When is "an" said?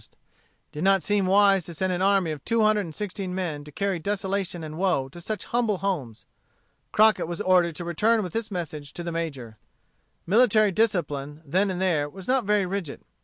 1.93-2.01